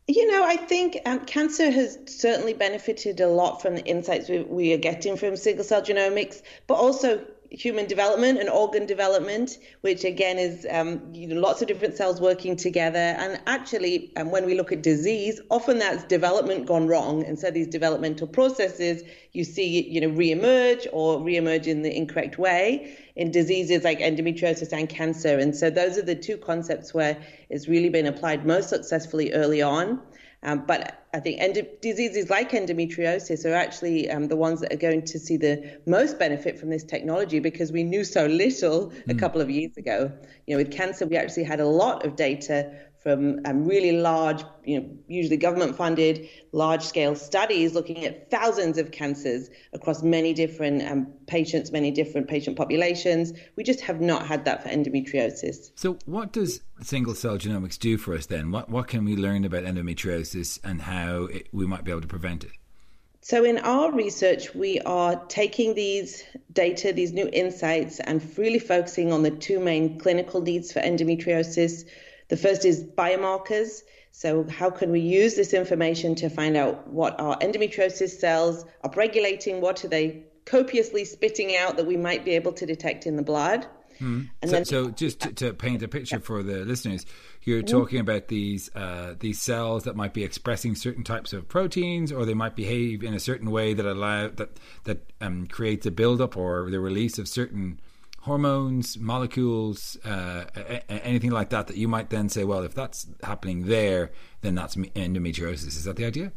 You 0.10 0.32
know, 0.32 0.46
I 0.46 0.56
think 0.56 0.98
um, 1.06 1.20
cancer 1.26 1.70
has 1.70 2.00
certainly 2.06 2.54
benefited 2.54 3.20
a 3.20 3.28
lot 3.28 3.62
from 3.62 3.76
the 3.76 3.84
insights 3.84 4.30
we, 4.30 4.40
we 4.44 4.74
are 4.74 4.78
getting 4.78 5.18
from 5.18 5.36
single 5.36 5.66
cell 5.66 5.82
genomics, 5.82 6.42
but 6.66 6.76
also 6.76 7.26
human 7.50 7.88
development 7.88 8.40
and 8.40 8.50
organ 8.50 8.86
development, 8.86 9.58
which 9.82 10.04
again 10.04 10.38
is 10.38 10.66
um, 10.72 11.02
you 11.14 11.28
know, 11.28 11.40
lots 11.40 11.62
of 11.62 11.68
different 11.68 11.96
cells 11.96 12.20
working 12.20 12.56
together. 12.56 12.98
And 12.98 13.40
actually, 13.48 14.12
um, 14.18 14.32
when 14.32 14.46
we 14.46 14.56
look 14.56 14.72
at 14.72 14.82
disease, 14.82 15.40
often 15.50 15.80
that's 15.80 16.04
development 16.06 16.66
gone 16.66 16.88
wrong. 16.88 17.24
And 17.24 17.38
so 17.40 17.52
these 17.52 17.68
developmental 17.68 18.28
processes 18.28 19.04
you 19.38 19.44
see, 19.44 19.88
you 19.88 20.02
know, 20.02 20.10
reemerge 20.10 20.88
or 20.92 21.20
reemerge 21.20 21.68
in 21.68 21.84
the 21.84 21.96
incorrect 21.96 22.40
way 22.40 22.98
in 23.16 23.30
diseases 23.30 23.84
like 23.84 24.00
endometriosis 24.00 24.74
and 24.74 24.90
cancer. 24.90 25.38
And 25.38 25.56
so 25.56 25.70
those 25.70 25.96
are 26.00 26.02
the 26.02 26.16
two 26.16 26.38
concepts 26.38 26.92
where 26.92 27.16
it's 27.52 27.68
really 27.68 27.90
been 27.90 28.08
applied 28.08 28.48
most 28.48 28.70
successfully 28.70 29.32
early 29.34 29.62
on. 29.62 30.02
Um, 30.44 30.66
but 30.68 31.08
I 31.14 31.20
think 31.20 31.42
endo- 31.42 31.68
diseases 31.82 32.30
like 32.30 32.52
endometriosis 32.52 33.44
are 33.46 33.56
actually 33.56 34.10
um, 34.12 34.28
the 34.28 34.36
ones 34.36 34.62
that 34.62 34.72
are 34.72 34.78
going 34.78 35.04
to 35.06 35.20
see 35.20 35.36
the 35.36 35.80
most 35.88 36.20
benefit 36.20 36.60
from 36.60 36.70
this 36.70 36.84
technology 36.84 37.40
because 37.40 37.72
we 37.72 37.84
knew 37.84 38.04
so 38.04 38.28
little 38.28 38.92
mm. 38.92 39.10
a 39.10 39.16
couple 39.16 39.42
of 39.42 39.50
years 39.50 39.76
ago. 39.78 40.12
You 40.46 40.56
know, 40.56 40.64
with 40.64 40.72
cancer, 40.72 41.08
we 41.08 41.18
actually 41.18 41.46
had 41.46 41.60
a 41.60 41.68
lot 41.68 42.06
of 42.06 42.16
data 42.16 42.72
from 43.08 43.40
um, 43.46 43.64
really 43.64 43.94
large, 43.94 44.44
you 44.66 44.82
know, 44.82 44.90
usually 45.08 45.38
government 45.38 45.78
funded, 45.78 46.28
large 46.52 46.84
scale 46.84 47.16
studies 47.16 47.74
looking 47.74 48.04
at 48.04 48.30
thousands 48.30 48.78
of 48.78 48.92
cancers 48.92 49.50
across 49.72 50.04
many 50.04 50.34
different 50.34 50.86
um, 50.86 51.08
patients, 51.26 51.72
many 51.72 51.90
different 51.90 52.28
patient 52.28 52.58
populations. 52.58 53.32
We 53.56 53.64
just 53.64 53.80
have 53.80 54.02
not 54.02 54.28
had 54.28 54.44
that 54.44 54.62
for 54.62 54.68
endometriosis. 54.68 55.72
So, 55.76 55.98
what 56.06 56.34
does 56.34 56.60
single 56.82 57.16
cell 57.16 57.38
genomics 57.38 57.80
do 57.80 57.98
for 57.98 58.14
us 58.14 58.26
then? 58.26 58.52
What, 58.52 58.70
what 58.70 58.90
can 58.90 59.06
we 59.06 59.16
learn 59.16 59.46
about 59.46 59.64
endometriosis 59.64 60.60
and 60.66 60.82
how 60.82 61.28
it, 61.28 61.48
we 61.54 61.66
might 61.66 61.86
be 61.86 61.92
able 61.92 62.02
to 62.02 62.08
prevent 62.08 62.44
it? 62.44 62.52
So, 63.22 63.46
in 63.46 63.58
our 63.60 63.94
research, 63.94 64.54
we 64.54 64.82
are 64.82 65.16
taking 65.28 65.76
these 65.76 66.26
data, 66.52 66.92
these 66.92 67.14
new 67.14 67.30
insights, 67.32 68.02
and 68.02 68.22
really 68.38 68.60
focusing 68.60 69.14
on 69.14 69.24
the 69.24 69.32
two 69.32 69.62
main 69.62 69.98
clinical 69.98 70.42
needs 70.42 70.74
for 70.74 70.82
endometriosis 70.82 71.86
the 72.28 72.38
first 72.38 72.66
is 72.66 72.84
biomarkers. 72.84 73.84
So, 74.12 74.46
how 74.46 74.70
can 74.70 74.92
we 74.92 75.02
use 75.02 75.36
this 75.36 75.54
information 75.54 76.16
to 76.16 76.30
find 76.30 76.58
out 76.58 76.88
what 76.88 77.20
our 77.20 77.38
endometriosis 77.38 78.20
cells 78.20 78.66
are 78.84 78.92
regulating? 78.96 79.62
What 79.62 79.86
are 79.86 79.90
they 79.90 80.24
copiously 80.46 81.06
spitting 81.06 81.56
out 81.56 81.78
that 81.78 81.86
we 81.86 81.98
might 81.98 82.26
be 82.26 82.32
able 82.32 82.54
to 82.54 82.66
detect 82.66 83.06
in 83.06 83.16
the 83.16 83.22
blood? 83.22 83.68
Hmm. 84.00 84.24
And 84.42 84.52
so, 84.52 84.56
then, 84.56 84.66
so 84.66 84.90
just 84.90 85.20
to, 85.22 85.34
to, 85.34 85.54
paint 85.54 85.82
a 85.82 85.88
picture 85.88 86.20
for 86.20 86.44
the 86.44 86.66
listeners, 86.66 87.06
you're 87.44 87.64
mm-hmm. 87.64 87.78
talking 87.78 88.00
about 88.00 88.28
these 88.28 88.70
uh, 88.76 89.16
these 89.20 89.42
cells 89.42 89.84
that 89.86 89.96
might 89.96 90.14
be 90.14 90.24
expressing 90.24 90.76
certain 90.76 91.04
types 91.04 91.34
of 91.34 91.48
proteins, 91.48 92.12
or 92.12 92.26
they 92.26 92.34
might 92.34 92.56
behave 92.56 93.04
in 93.04 93.14
a 93.14 93.20
certain 93.20 93.50
way 93.50 93.74
that 93.74 93.86
allow 93.86 94.30
that 94.30 94.60
that 94.84 95.12
um, 95.22 95.48
creates 95.48 95.86
a 95.86 95.92
buildup 95.92 96.38
or 96.38 96.70
the 96.70 96.80
release 96.80 97.18
of 97.18 97.28
certain 97.28 97.80
hormones, 98.28 98.98
molecules, 99.00 99.98
uh, 100.06 100.46
anything 100.90 101.32
like 101.32 101.50
that, 101.50 101.68
that 101.68 101.78
you 101.78 101.88
might 101.88 102.10
then 102.10 102.30
say, 102.30 102.44
well, 102.44 102.64
if 102.64 102.76
that's 102.76 103.08
happening 103.24 103.66
there, 103.66 104.12
then 104.42 104.54
that's 104.54 104.76
endometriosis. 104.76 105.68
Is 105.68 105.86
that 105.86 105.96
the 105.96 106.06
idea? 106.06 106.32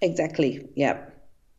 Exactly. 0.00 0.68
Yeah. 0.74 1.04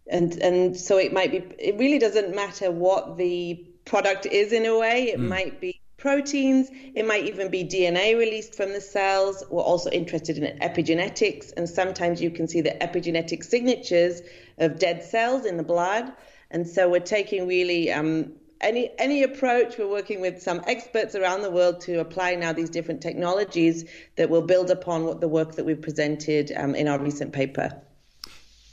And 0.08 0.34
and 0.38 0.78
so 0.78 0.98
it 0.98 1.14
might 1.14 1.32
be. 1.32 1.38
It 1.58 1.78
really 1.78 1.98
doesn't 1.98 2.36
matter 2.36 2.70
what 2.70 3.18
the 3.18 3.66
product 3.86 4.26
is 4.26 4.52
in 4.52 4.66
a 4.66 4.78
way. 4.78 5.10
It 5.10 5.20
mm. 5.20 5.28
might 5.28 5.60
be 5.60 5.82
proteins. 5.98 6.70
It 6.94 7.08
might 7.08 7.26
even 7.26 7.50
be 7.50 7.64
DNA 7.64 8.18
released 8.18 8.54
from 8.54 8.74
the 8.74 8.82
cells. 8.82 9.44
We're 9.50 9.64
also 9.64 9.90
interested 9.90 10.38
in 10.38 10.60
epigenetics, 10.60 11.54
and 11.58 11.68
sometimes 11.68 12.22
you 12.22 12.30
can 12.30 12.48
see 12.48 12.62
the 12.62 12.76
epigenetic 12.82 13.44
signatures 13.44 14.22
of 14.58 14.78
dead 14.78 15.04
cells 15.04 15.46
in 15.46 15.58
the 15.58 15.64
blood. 15.64 16.12
And 16.52 16.68
so 16.68 16.88
we're 16.90 17.00
taking 17.00 17.48
really 17.48 17.92
um, 17.92 18.34
any 18.62 18.90
any 18.98 19.24
approach. 19.24 19.78
We're 19.78 19.90
working 19.90 20.22
with 20.22 20.42
some 20.42 20.62
experts 20.68 21.16
around 21.16 21.42
the 21.42 21.52
world 21.52 21.82
to 21.82 22.00
apply 22.00 22.36
now 22.36 22.54
these 22.54 22.70
different 22.70 23.02
technologies 23.02 23.86
that 24.16 24.30
will 24.30 24.42
build 24.42 24.70
upon 24.70 25.06
what 25.06 25.22
the 25.22 25.28
work 25.28 25.56
that 25.56 25.66
we've 25.66 25.82
presented 25.82 26.52
um, 26.56 26.76
in 26.76 26.88
our 26.88 27.00
recent 27.00 27.34
paper. 27.34 27.82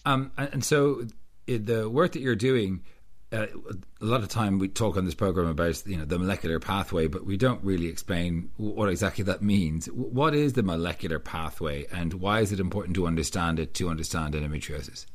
Um, 0.05 0.33
and 0.37 0.65
so 0.65 1.07
the 1.47 1.89
work 1.89 2.13
that 2.13 2.21
you're 2.21 2.37
doing. 2.37 2.83
Uh, 3.33 3.47
a 4.03 4.05
lot 4.05 4.21
of 4.21 4.29
time 4.29 4.59
we 4.59 4.69
talk 4.69 4.95
on 4.99 5.07
this 5.07 5.15
program 5.15 5.47
about 5.47 5.83
you 5.87 5.97
know 5.97 6.05
the 6.05 6.19
molecular 6.19 6.61
pathway, 6.61 7.07
but 7.07 7.25
we 7.25 7.39
don't 7.39 7.65
really 7.65 7.87
explain 7.87 8.51
what 8.59 8.91
exactly 8.91 9.25
that 9.25 9.41
means. 9.41 9.87
What 9.87 10.35
is 10.35 10.53
the 10.53 10.63
molecular 10.63 11.19
pathway, 11.19 11.87
and 11.91 12.13
why 12.13 12.41
is 12.41 12.53
it 12.53 12.61
important 12.61 12.95
to 12.97 13.07
understand 13.07 13.59
it 13.59 13.73
to 13.77 13.89
understand 13.89 14.35
endometriosis? 14.35 15.07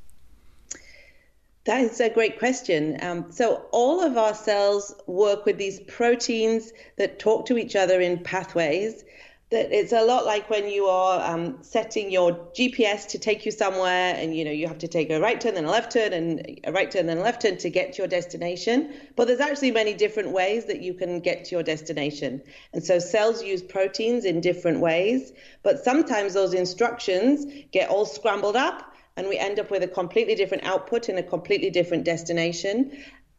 That 1.67 1.81
is 1.81 2.00
a 2.00 2.09
great 2.09 2.39
question. 2.39 2.97
Um, 3.01 3.29
so, 3.29 3.65
all 3.71 4.01
of 4.01 4.15
our 4.15 4.33
cells 4.33 4.95
work 5.05 5.45
with 5.45 5.57
these 5.57 5.81
proteins 5.81 6.71
that 6.95 7.19
talk 7.19 7.45
to 7.47 7.57
each 7.57 7.75
other 7.75 8.00
in 8.00 8.24
pathways. 8.24 9.03
That 9.50 9.69
it's 9.74 9.91
a 9.91 10.01
lot 10.01 10.25
like 10.25 10.50
when 10.50 10.69
you 10.69 10.86
are 10.86 11.19
um, 11.29 11.57
setting 11.63 12.09
your 12.09 12.31
GPS 12.57 13.09
to 13.09 13.19
take 13.19 13.45
you 13.45 13.51
somewhere, 13.51 14.15
and 14.15 14.33
you 14.33 14.45
know 14.45 14.51
you 14.51 14.65
have 14.65 14.77
to 14.77 14.88
take 14.88 15.09
a 15.09 15.19
right 15.19 15.41
turn, 15.41 15.55
then 15.55 15.65
a 15.65 15.69
left 15.69 15.91
turn, 15.91 16.13
and 16.13 16.57
a 16.63 16.71
right 16.71 16.89
turn, 16.89 17.05
then 17.05 17.17
a 17.17 17.21
left 17.21 17.41
turn 17.41 17.57
to 17.57 17.69
get 17.69 17.91
to 17.93 17.97
your 17.97 18.07
destination. 18.07 18.93
But 19.17 19.27
there's 19.27 19.41
actually 19.41 19.71
many 19.71 19.93
different 19.93 20.31
ways 20.31 20.67
that 20.67 20.81
you 20.81 20.93
can 20.93 21.19
get 21.19 21.43
to 21.45 21.51
your 21.51 21.63
destination, 21.63 22.43
and 22.71 22.81
so 22.81 22.97
cells 22.97 23.43
use 23.43 23.62
proteins 23.62 24.24
in 24.24 24.39
different 24.39 24.79
ways. 24.79 25.33
But 25.63 25.83
sometimes 25.83 26.33
those 26.33 26.53
instructions 26.53 27.45
get 27.74 27.89
all 27.89 28.05
scrambled 28.05 28.55
up 28.55 28.93
and 29.17 29.27
we 29.27 29.38
end 29.38 29.59
up 29.59 29.71
with 29.71 29.83
a 29.83 29.88
completely 29.88 30.36
different 30.36 30.63
output 30.63 31.09
in 31.09 31.17
a 31.17 31.24
completely 31.24 31.71
different 31.71 32.05
destination. 32.05 32.95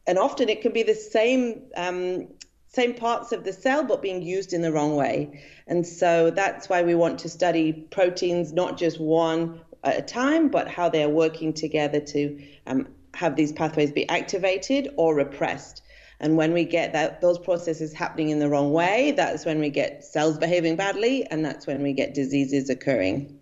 And 0.07 0.19
often 0.19 0.49
it 0.49 0.61
can 0.61 0.73
be 0.73 0.83
the 0.83 0.95
same 0.95 1.63
um, 1.77 2.29
same 2.71 2.93
parts 2.93 3.33
of 3.33 3.45
the 3.45 3.53
cell, 3.53 3.85
but 3.85 4.03
being 4.03 4.21
used 4.21 4.53
in 4.53 4.61
the 4.61 4.71
wrong 4.71 4.95
way. 4.95 5.43
And 5.67 5.87
so 5.87 6.31
that's 6.31 6.69
why 6.69 6.83
we 6.83 6.95
want 6.95 7.21
to 7.21 7.29
study 7.31 7.73
proteins, 7.73 8.53
not 8.53 8.77
just 8.77 9.01
one 9.01 9.63
at 9.85 9.99
a 9.99 10.03
time, 10.03 10.49
but 10.49 10.69
how 10.69 10.91
they 10.91 11.03
are 11.03 11.09
working 11.09 11.55
together 11.55 12.01
to 12.01 12.43
um, 12.67 12.89
have 13.15 13.37
these 13.37 13.53
pathways 13.53 13.91
be 13.91 14.07
activated 14.09 14.89
or 14.97 15.15
repressed. 15.15 15.83
And 16.21 16.37
when 16.37 16.53
we 16.53 16.65
get 16.65 16.93
that 16.93 17.21
those 17.21 17.39
processes 17.39 17.93
happening 17.93 18.31
in 18.31 18.39
the 18.39 18.49
wrong 18.49 18.73
way, 18.73 19.13
that's 19.13 19.47
when 19.47 19.61
we 19.61 19.71
get 19.71 20.05
cells 20.05 20.37
behaving 20.37 20.77
badly, 20.77 21.25
and 21.31 21.45
that's 21.45 21.67
when 21.67 21.83
we 21.83 21.93
get 21.93 22.13
diseases 22.13 22.69
occurring. 22.69 23.38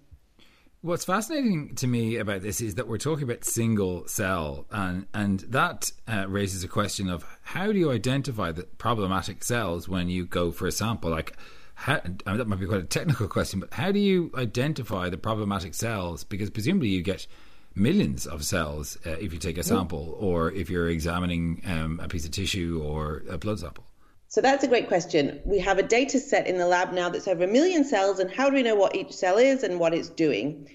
What's 0.87 1.05
fascinating 1.05 1.75
to 1.75 1.88
me 1.88 2.14
about 2.19 2.43
this 2.43 2.61
is 2.61 2.76
that 2.76 2.87
we're 2.87 2.97
talking 2.99 3.25
about 3.25 3.45
single 3.45 4.07
cell, 4.07 4.66
and 4.71 5.07
and 5.12 5.40
that 5.40 5.90
uh, 6.07 6.26
raises 6.28 6.62
a 6.62 6.69
question 6.69 7.11
of 7.11 7.26
how 7.43 7.73
do 7.73 7.78
you 7.81 7.90
identify 7.90 8.52
the 8.52 8.62
problematic 8.62 9.43
cells 9.43 9.88
when 9.88 10.09
you 10.09 10.26
go 10.26 10.52
for 10.52 10.69
a 10.69 10.71
sample? 10.71 11.11
Like, 11.11 11.37
how, 11.75 11.95
I 12.25 12.31
mean, 12.31 12.38
that 12.38 12.47
might 12.47 12.61
be 12.61 12.66
quite 12.66 12.83
a 12.83 12.85
technical 12.85 13.26
question, 13.26 13.59
but 13.59 13.75
how 13.75 13.90
do 13.90 13.99
you 13.99 14.31
identify 14.37 15.09
the 15.09 15.19
problematic 15.19 15.75
cells? 15.75 16.23
Because 16.23 16.50
presumably 16.50 16.90
you 16.90 17.02
get 17.02 17.26
millions 17.75 18.25
of 18.25 18.45
cells 18.45 18.97
uh, 19.05 19.11
if 19.19 19.33
you 19.33 19.40
take 19.40 19.59
a 19.59 19.64
sample, 19.64 20.16
or 20.21 20.52
if 20.52 20.71
you're 20.71 20.88
examining 20.88 21.62
um, 21.66 21.99
a 22.00 22.07
piece 22.07 22.25
of 22.25 22.31
tissue 22.31 22.81
or 22.81 23.25
a 23.28 23.37
blood 23.37 23.59
sample. 23.59 23.87
So 24.28 24.40
that's 24.40 24.64
a 24.64 24.68
great 24.68 24.88
question. 24.88 25.40
We 25.45 25.59
have 25.61 25.78
a 25.78 25.83
data 25.83 26.18
set 26.18 26.47
in 26.47 26.59
the 26.59 26.66
lab 26.66 26.92
now 26.92 27.09
that's 27.09 27.28
over 27.28 27.45
a 27.45 27.49
million 27.49 27.85
cells, 27.85 28.18
and 28.18 28.30
how 28.30 28.49
do 28.49 28.54
we 28.54 28.62
know 28.62 28.75
what 28.75 28.97
each 28.97 29.12
cell 29.12 29.38
is 29.38 29.62
and 29.62 29.78
what 29.78 29.95
it's 29.95 30.09
doing? 30.09 30.68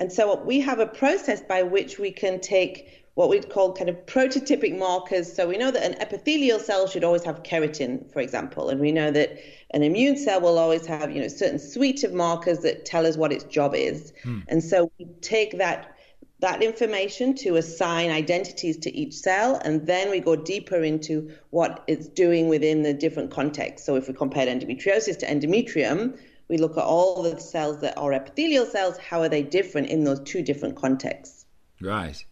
And 0.00 0.12
so 0.12 0.42
we 0.42 0.60
have 0.60 0.80
a 0.80 0.86
process 0.86 1.40
by 1.40 1.62
which 1.62 1.98
we 1.98 2.10
can 2.10 2.40
take 2.40 3.06
what 3.14 3.30
we'd 3.30 3.48
call 3.48 3.72
kind 3.72 3.88
of 3.88 3.96
prototypic 4.04 4.78
markers. 4.78 5.32
So 5.32 5.48
we 5.48 5.56
know 5.56 5.70
that 5.70 5.82
an 5.82 5.94
epithelial 6.02 6.58
cell 6.58 6.86
should 6.86 7.02
always 7.02 7.24
have 7.24 7.42
keratin, 7.42 8.12
for 8.12 8.20
example, 8.20 8.68
and 8.68 8.78
we 8.78 8.92
know 8.92 9.10
that 9.10 9.38
an 9.70 9.82
immune 9.82 10.18
cell 10.18 10.42
will 10.42 10.58
always 10.58 10.84
have, 10.84 11.10
you 11.10 11.22
know, 11.22 11.28
certain 11.28 11.58
suite 11.58 12.04
of 12.04 12.12
markers 12.12 12.58
that 12.58 12.84
tell 12.84 13.06
us 13.06 13.16
what 13.16 13.32
its 13.32 13.44
job 13.44 13.74
is. 13.74 14.12
Hmm. 14.22 14.40
And 14.48 14.62
so 14.62 14.92
we 14.98 15.06
take 15.22 15.56
that 15.56 15.95
that 16.40 16.62
information 16.62 17.34
to 17.34 17.56
assign 17.56 18.10
identities 18.10 18.76
to 18.78 18.94
each 18.94 19.14
cell, 19.14 19.60
and 19.64 19.86
then 19.86 20.10
we 20.10 20.20
go 20.20 20.36
deeper 20.36 20.82
into 20.82 21.30
what 21.50 21.82
it's 21.86 22.08
doing 22.08 22.48
within 22.48 22.82
the 22.82 22.92
different 22.92 23.30
contexts. 23.30 23.86
So 23.86 23.96
if 23.96 24.06
we 24.06 24.14
compare 24.14 24.46
endometriosis 24.46 25.18
to 25.20 25.26
endometrium, 25.26 26.18
we 26.48 26.58
look 26.58 26.76
at 26.76 26.84
all 26.84 27.22
the 27.22 27.40
cells 27.40 27.80
that 27.80 27.96
are 27.96 28.12
epithelial 28.12 28.66
cells, 28.66 28.98
how 28.98 29.22
are 29.22 29.28
they 29.28 29.42
different 29.42 29.88
in 29.88 30.04
those 30.04 30.20
two 30.20 30.42
different 30.42 30.76
contexts? 30.76 31.46
Right. 31.80 32.24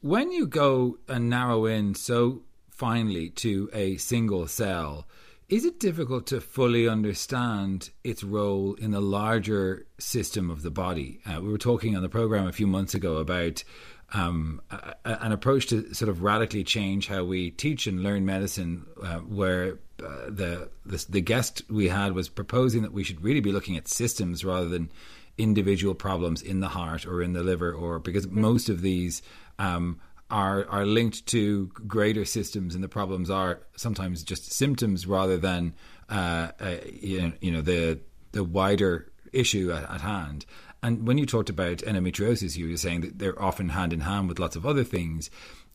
When 0.00 0.30
you 0.30 0.46
go 0.46 0.98
and 1.08 1.28
narrow 1.28 1.66
in 1.66 1.94
so 1.94 2.42
finely 2.70 3.30
to 3.30 3.68
a 3.72 3.96
single 3.96 4.46
cell, 4.46 5.06
is 5.50 5.64
it 5.64 5.80
difficult 5.80 6.28
to 6.28 6.40
fully 6.40 6.88
understand 6.88 7.90
its 8.04 8.22
role 8.22 8.74
in 8.74 8.92
the 8.92 9.00
larger 9.00 9.84
system 9.98 10.48
of 10.48 10.62
the 10.62 10.70
body? 10.70 11.20
Uh, 11.26 11.40
we 11.40 11.48
were 11.48 11.58
talking 11.58 11.96
on 11.96 12.02
the 12.02 12.08
program 12.08 12.46
a 12.46 12.52
few 12.52 12.68
months 12.68 12.94
ago 12.94 13.16
about 13.16 13.64
um, 14.12 14.62
a, 14.70 14.94
a, 15.04 15.24
an 15.24 15.32
approach 15.32 15.66
to 15.66 15.92
sort 15.92 16.08
of 16.08 16.22
radically 16.22 16.62
change 16.62 17.08
how 17.08 17.24
we 17.24 17.50
teach 17.50 17.88
and 17.88 18.02
learn 18.02 18.24
medicine, 18.24 18.86
uh, 19.02 19.18
where 19.18 19.78
uh, 20.04 20.26
the, 20.28 20.70
the, 20.86 21.04
the 21.08 21.20
guest 21.20 21.62
we 21.68 21.88
had 21.88 22.12
was 22.12 22.28
proposing 22.28 22.82
that 22.82 22.92
we 22.92 23.02
should 23.02 23.22
really 23.22 23.40
be 23.40 23.52
looking 23.52 23.76
at 23.76 23.88
systems 23.88 24.44
rather 24.44 24.68
than 24.68 24.88
individual 25.36 25.94
problems 25.94 26.42
in 26.42 26.60
the 26.60 26.68
heart 26.68 27.06
or 27.06 27.22
in 27.22 27.32
the 27.32 27.42
liver, 27.42 27.72
or 27.72 27.98
because 27.98 28.26
mm-hmm. 28.26 28.40
most 28.40 28.68
of 28.68 28.82
these 28.82 29.20
um, 29.58 30.00
are 30.30 30.66
are 30.68 30.86
linked 30.86 31.26
to 31.26 31.66
greater 31.68 32.24
systems, 32.24 32.74
and 32.74 32.82
the 32.82 32.88
problems 32.88 33.30
are 33.30 33.60
sometimes 33.76 34.22
just 34.22 34.52
symptoms 34.52 35.06
rather 35.06 35.36
than 35.36 35.74
uh, 36.08 36.52
uh, 36.60 36.76
you, 37.00 37.20
know, 37.20 37.32
you 37.40 37.50
know 37.50 37.60
the 37.60 38.00
the 38.32 38.44
wider 38.44 39.10
issue 39.32 39.72
at, 39.72 39.90
at 39.90 40.00
hand. 40.00 40.46
And 40.82 41.06
when 41.06 41.18
you 41.18 41.26
talked 41.26 41.50
about 41.50 41.78
endometriosis, 41.78 42.56
you 42.56 42.70
were 42.70 42.76
saying 42.76 43.02
that 43.02 43.18
they're 43.18 43.40
often 43.40 43.70
hand 43.70 43.92
in 43.92 44.00
hand 44.00 44.28
with 44.28 44.38
lots 44.38 44.56
of 44.56 44.64
other 44.64 44.84
things. 44.84 45.30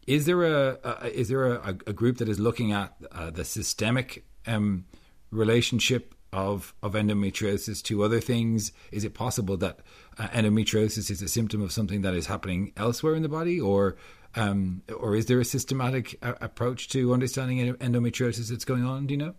Is 0.08 0.26
there 0.26 0.44
a, 0.44 0.80
a 0.84 1.20
is 1.20 1.30
there 1.30 1.46
a, 1.54 1.70
a, 1.86 1.94
group 1.94 2.18
that 2.18 2.30
is 2.30 2.40
looking 2.40 2.72
at 2.72 2.96
uh, 3.12 3.30
the 3.30 3.46
systemic 3.46 4.26
um, 4.48 4.86
relationship 5.32 6.15
of 6.36 6.76
of 6.84 6.94
endometriosis 6.94 7.82
to 7.82 8.04
other 8.04 8.20
things? 8.20 8.74
Is 8.92 9.06
it 9.06 9.14
possible 9.14 9.56
that 9.58 9.80
uh, 10.20 10.28
endometriosis 10.28 11.10
is 11.10 11.22
a 11.22 11.30
symptom 11.30 11.62
of 11.62 11.72
something 11.72 12.02
that 12.02 12.14
is 12.14 12.28
happening 12.28 12.74
elsewhere 12.76 13.16
in 13.16 13.24
the 13.24 13.30
body, 13.30 13.60
or 13.60 13.96
um, 14.36 14.84
or 14.96 15.16
is 15.16 15.28
there 15.28 15.40
a 15.40 15.46
systematic 15.46 16.20
uh, 16.22 16.34
approach 16.42 16.90
to 16.90 17.14
understanding 17.14 17.74
endometriosis 17.76 18.50
that's 18.50 18.66
going 18.66 18.84
on? 18.84 19.08
Do 19.08 19.14
you 19.14 19.18
know? 19.18 19.34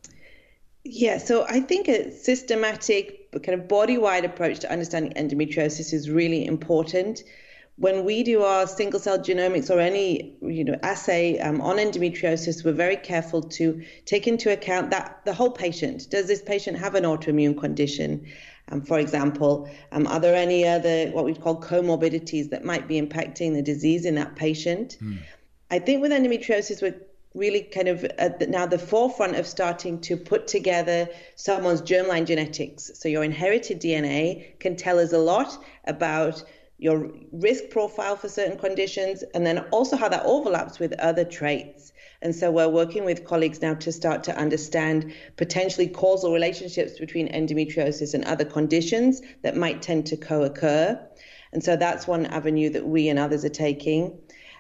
Yeah, 0.85 1.19
so 1.19 1.45
I 1.49 1.61
think 1.61 1.89
a 1.89 2.13
systematic, 2.13 3.31
kind 3.33 3.61
of 3.61 3.69
body 3.69 3.99
wide 3.99 4.25
approach 4.25 4.61
to 4.61 4.71
understanding 4.71 5.13
endometriosis 5.13 5.93
is 5.93 6.09
really 6.09 6.47
important 6.47 7.23
when 7.79 8.05
we 8.05 8.23
do 8.23 8.43
our 8.43 8.67
single 8.67 8.99
cell 8.99 9.19
genomics 9.19 9.71
or 9.71 9.79
any 9.79 10.35
you 10.41 10.65
know 10.65 10.79
assay 10.83 11.39
um, 11.39 11.61
on 11.61 11.77
endometriosis, 11.77 12.65
we're 12.65 12.73
very 12.73 12.97
careful 12.97 13.43
to 13.43 13.83
take 14.07 14.27
into 14.27 14.51
account 14.51 14.91
that 14.91 15.21
the 15.25 15.35
whole 15.35 15.51
patient. 15.51 16.09
Does 16.11 16.27
this 16.27 16.41
patient 16.41 16.79
have 16.79 16.95
an 16.95 17.05
autoimmune 17.05 17.59
condition? 17.59 18.27
Um, 18.69 18.83
for 18.83 18.99
example, 18.99 19.69
um, 19.93 20.07
are 20.07 20.19
there 20.19 20.35
any 20.35 20.67
other 20.67 21.11
what 21.11 21.25
we 21.25 21.35
call 21.35 21.61
comorbidities 21.61 22.51
that 22.51 22.65
might 22.65 22.89
be 22.89 23.01
impacting 23.01 23.55
the 23.55 23.63
disease 23.63 24.07
in 24.07 24.15
that 24.17 24.35
patient? 24.37 24.97
Mm. 25.01 25.19
I 25.71 25.79
think 25.79 26.01
with 26.01 26.13
endometriosis, 26.13 26.81
we're 26.81 27.01
really 27.35 27.61
kind 27.61 27.89
of 27.89 28.05
at 28.05 28.41
the, 28.41 28.47
now 28.47 28.65
the 28.65 28.79
forefront 28.79 29.37
of 29.37 29.47
starting 29.47 30.01
to 30.01 30.17
put 30.17 30.49
together 30.49 31.09
someone's 31.35 31.83
germline 31.83 32.27
genetics. 32.27 32.91
So 32.95 33.09
your 33.09 33.23
inherited 33.23 33.81
DNA 33.81 34.59
can 34.59 34.77
tell 34.77 34.99
us 34.99 35.13
a 35.13 35.19
lot 35.19 35.63
about 35.85 36.43
your 36.79 37.11
risk 37.33 37.71
profile 37.71 38.17
for 38.17 38.29
certain 38.29 38.59
conditions, 38.59 39.25
and 39.35 39.47
then 39.47 39.59
also 39.71 39.97
how 39.97 40.09
that 40.09 40.25
overlaps 40.25 40.79
with 40.79 40.93
other 40.99 41.25
traits. 41.25 41.93
And 42.23 42.35
so 42.35 42.51
we're 42.51 42.69
working 42.69 43.05
with 43.05 43.25
colleagues 43.25 43.63
now 43.63 43.75
to 43.75 43.93
start 43.93 44.25
to 44.25 44.37
understand 44.37 45.13
potentially 45.37 45.87
causal 45.89 46.33
relationships 46.33 46.99
between 46.99 47.29
endometriosis 47.29 48.15
and 48.15 48.25
other 48.25 48.45
conditions 48.45 49.23
that 49.43 49.57
might 49.57 49.83
tend 49.83 50.07
to 50.07 50.17
co 50.17 50.43
occur. 50.43 51.01
And 51.53 51.63
so 51.65 51.77
that's 51.77 52.07
one 52.07 52.27
avenue 52.27 52.71
that 52.71 52.87
we 52.87 53.09
and 53.09 53.19
others 53.19 53.45
are 53.45 53.51
taking. 53.51 54.19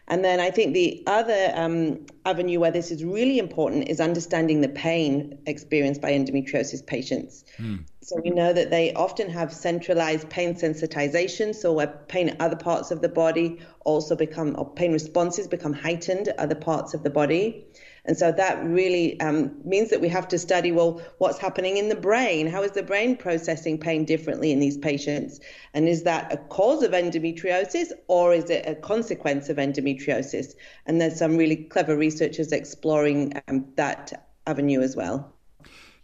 And 0.08 0.24
then 0.24 0.38
I 0.38 0.50
think 0.50 0.72
the 0.72 1.02
other 1.06 1.52
um, 1.54 2.06
avenue 2.24 2.60
where 2.60 2.70
this 2.70 2.92
is 2.92 3.04
really 3.04 3.38
important 3.38 3.88
is 3.88 4.00
understanding 4.00 4.60
the 4.60 4.68
pain 4.68 5.38
experienced 5.46 6.00
by 6.00 6.12
endometriosis 6.12 6.86
patients. 6.86 7.44
Mm. 7.58 7.84
So 8.02 8.20
we 8.22 8.30
know 8.30 8.52
that 8.52 8.70
they 8.70 8.92
often 8.94 9.28
have 9.30 9.52
centralized 9.52 10.30
pain 10.30 10.54
sensitization, 10.54 11.52
so 11.56 11.72
where 11.72 11.88
pain 12.06 12.28
at 12.28 12.40
other 12.40 12.54
parts 12.54 12.92
of 12.92 13.02
the 13.02 13.08
body 13.08 13.58
also 13.84 14.14
become, 14.14 14.54
or 14.56 14.70
pain 14.70 14.92
responses 14.92 15.48
become 15.48 15.72
heightened 15.72 16.28
at 16.28 16.38
other 16.38 16.54
parts 16.54 16.94
of 16.94 17.02
the 17.02 17.10
body. 17.10 17.66
And 18.06 18.16
so 18.16 18.32
that 18.32 18.64
really 18.64 19.20
um, 19.20 19.54
means 19.64 19.90
that 19.90 20.00
we 20.00 20.08
have 20.08 20.28
to 20.28 20.38
study 20.38 20.72
well, 20.72 21.02
what's 21.18 21.38
happening 21.38 21.76
in 21.76 21.88
the 21.88 21.96
brain? 21.96 22.46
How 22.46 22.62
is 22.62 22.72
the 22.72 22.82
brain 22.82 23.16
processing 23.16 23.78
pain 23.78 24.04
differently 24.04 24.52
in 24.52 24.60
these 24.60 24.78
patients? 24.78 25.40
And 25.74 25.88
is 25.88 26.04
that 26.04 26.32
a 26.32 26.36
cause 26.36 26.82
of 26.82 26.92
endometriosis 26.92 27.92
or 28.08 28.32
is 28.32 28.48
it 28.48 28.64
a 28.66 28.74
consequence 28.76 29.48
of 29.48 29.56
endometriosis? 29.56 30.54
And 30.86 31.00
there's 31.00 31.18
some 31.18 31.36
really 31.36 31.56
clever 31.56 31.96
researchers 31.96 32.52
exploring 32.52 33.32
um, 33.48 33.66
that 33.76 34.28
avenue 34.46 34.80
as 34.80 34.96
well 34.96 35.35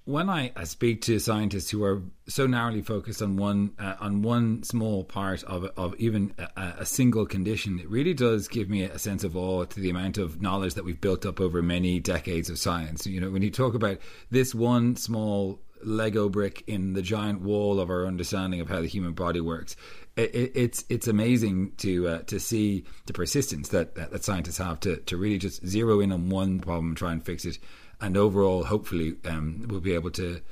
when 0.04 0.28
I, 0.28 0.52
I, 0.56 0.64
speak 0.64 1.02
to 1.02 1.18
scientists 1.21 1.71
who 1.71 1.85
are 1.85 2.02
so 2.26 2.47
narrowly 2.47 2.82
focused 2.82 3.23
on 3.23 3.37
one 3.37 3.73
uh, 3.78 3.94
on 4.00 4.23
one 4.23 4.62
small 4.64 5.04
part 5.04 5.44
of 5.44 5.64
of 5.76 5.94
even 5.97 6.35
a, 6.38 6.75
a, 6.80 6.87
single 6.87 7.25
condition, 7.25 7.78
it 7.78 7.88
really 7.88 8.14
does 8.14 8.49
give 8.49 8.68
me 8.68 8.82
a 8.82 8.99
sense 8.99 9.23
of 9.23 9.37
awe 9.37 9.64
to 9.64 9.80
the 9.80 9.90
amount 9.90 10.18
of 10.18 10.42
knowledge 10.42 10.75
that 10.75 10.85
we've 10.85 11.00
built 11.00 11.25
up 11.25 11.40
over 11.40 11.62
many 11.62 12.00
decades 12.00 12.50
of 12.50 12.59
science. 12.59 13.06
You 13.06 13.21
know, 13.21 13.30
when 13.30 13.42
you 13.42 13.50
talk 13.50 13.75
about 13.75 13.99
this 14.30 14.54
one 14.54 14.97
small 14.97 15.61
Lego 15.85 16.28
brick 16.28 16.64
in 16.66 16.94
the 16.94 17.02
giant 17.02 17.40
wall 17.40 17.80
of 17.80 17.90
our 17.90 18.06
understanding 18.06 18.61
of 18.61 18.68
how 18.68 18.80
the 18.80 18.87
human 18.88 19.12
body 19.12 19.40
works, 19.40 19.76
it, 20.16 20.35
it, 20.35 20.52
it's 20.54 20.85
it's 20.88 21.06
amazing 21.06 21.73
to 21.76 22.09
uh, 22.09 22.23
to 22.23 22.40
see 22.40 22.85
the 23.06 23.12
persistence 23.12 23.68
that, 23.68 23.94
that, 23.94 24.11
that 24.11 24.25
scientists 24.25 24.59
have 24.59 24.80
to 24.80 24.97
to 24.97 25.16
really 25.16 25.38
just 25.38 25.64
zero 25.64 26.00
in 26.00 26.11
on 26.11 26.28
one 26.28 26.59
problem, 26.59 26.88
and 26.88 26.97
try 26.97 27.12
and 27.12 27.25
fix 27.25 27.44
it 27.44 27.59
and 28.02 28.16
overall, 28.16 28.64
hopefully, 28.64 29.14
um, 29.25 29.64
we'll 29.68 29.80
be 29.80 29.94
able 29.94 30.11
to 30.11 30.42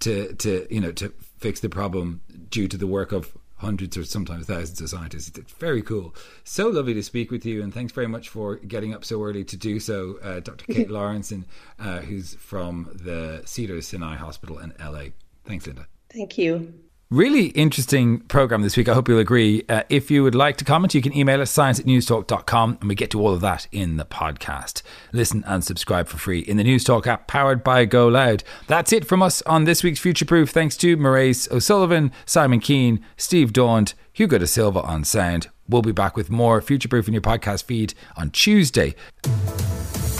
to 0.00 0.34
to 0.34 0.66
you 0.68 0.80
know 0.80 0.92
to 0.92 1.14
fix 1.38 1.60
the 1.60 1.68
problem 1.68 2.20
due 2.50 2.68
to 2.68 2.76
the 2.76 2.86
work 2.86 3.12
of 3.12 3.36
hundreds 3.58 3.96
or 3.96 4.04
sometimes 4.04 4.46
thousands 4.46 4.80
of 4.82 4.90
scientists. 4.90 5.38
It's 5.38 5.52
very 5.52 5.80
cool. 5.80 6.14
So 6.44 6.68
lovely 6.68 6.92
to 6.94 7.02
speak 7.02 7.30
with 7.30 7.46
you, 7.46 7.62
and 7.62 7.72
thanks 7.72 7.92
very 7.92 8.06
much 8.06 8.28
for 8.28 8.56
getting 8.56 8.92
up 8.92 9.04
so 9.04 9.22
early 9.22 9.44
to 9.44 9.56
do 9.56 9.80
so, 9.80 10.18
uh, 10.22 10.40
Dr. 10.40 10.66
Kate 10.72 10.88
Lawrenson 10.88 11.44
uh, 11.78 12.00
who's 12.00 12.34
from 12.34 12.90
the 12.92 13.42
Cedar 13.46 13.80
Sinai 13.80 14.16
Hospital 14.16 14.58
in 14.58 14.74
LA. 14.78 15.06
Thanks, 15.44 15.66
Linda. 15.66 15.86
Thank 16.10 16.36
you. 16.36 16.74
Really 17.08 17.46
interesting 17.50 18.18
program 18.18 18.62
this 18.62 18.76
week. 18.76 18.88
I 18.88 18.94
hope 18.94 19.08
you'll 19.08 19.20
agree. 19.20 19.62
Uh, 19.68 19.84
if 19.88 20.10
you 20.10 20.24
would 20.24 20.34
like 20.34 20.56
to 20.56 20.64
comment, 20.64 20.92
you 20.92 21.00
can 21.00 21.16
email 21.16 21.40
us 21.40 21.52
science 21.52 21.78
at 21.78 21.86
newstalk.com 21.86 22.78
and 22.80 22.88
we 22.88 22.96
get 22.96 23.12
to 23.12 23.20
all 23.20 23.32
of 23.32 23.40
that 23.42 23.68
in 23.70 23.96
the 23.96 24.04
podcast. 24.04 24.82
Listen 25.12 25.44
and 25.46 25.62
subscribe 25.62 26.08
for 26.08 26.18
free 26.18 26.40
in 26.40 26.56
the 26.56 26.64
Newstalk 26.64 27.06
app 27.06 27.28
powered 27.28 27.62
by 27.62 27.84
Go 27.84 28.08
Loud. 28.08 28.42
That's 28.66 28.92
it 28.92 29.04
from 29.04 29.22
us 29.22 29.40
on 29.42 29.64
this 29.64 29.84
week's 29.84 30.00
Future 30.00 30.24
Proof. 30.24 30.50
Thanks 30.50 30.76
to 30.78 30.96
Mairead 30.96 31.48
O'Sullivan, 31.52 32.10
Simon 32.24 32.58
Keane, 32.58 33.04
Steve 33.16 33.52
Daunt, 33.52 33.94
Hugo 34.12 34.38
De 34.38 34.46
Silva 34.48 34.82
on 34.82 35.04
sound. 35.04 35.46
We'll 35.68 35.82
be 35.82 35.92
back 35.92 36.16
with 36.16 36.28
more 36.28 36.60
Future 36.60 36.88
Proof 36.88 37.06
in 37.06 37.14
your 37.14 37.22
podcast 37.22 37.62
feed 37.66 37.94
on 38.16 38.30
Tuesday. 38.30 38.96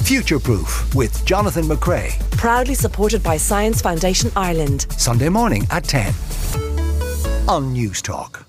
Future 0.04 0.38
Proof 0.38 0.94
with 0.94 1.26
Jonathan 1.26 1.64
McCrea. 1.64 2.12
Proudly 2.38 2.74
supported 2.74 3.24
by 3.24 3.38
Science 3.38 3.82
Foundation 3.82 4.30
Ireland. 4.36 4.86
Sunday 4.92 5.28
morning 5.28 5.66
at 5.72 5.82
10 5.82 6.75
on 7.48 7.74
Newstalk. 7.74 8.45